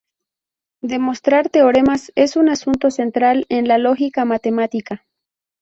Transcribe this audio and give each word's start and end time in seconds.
Demostrar 0.81 1.49
teoremas 1.51 2.11
es 2.15 2.35
un 2.35 2.49
asunto 2.49 2.89
central 2.89 3.45
en 3.49 3.67
la 3.67 3.77
lógica 3.77 4.25
matemática. 4.25 5.05